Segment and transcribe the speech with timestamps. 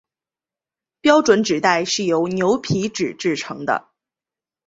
[0.99, 3.91] 标准纸袋是由牛皮纸制成的。